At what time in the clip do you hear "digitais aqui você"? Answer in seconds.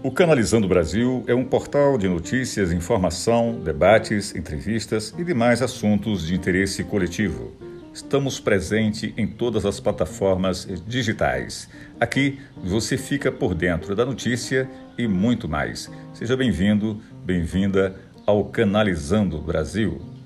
10.86-12.96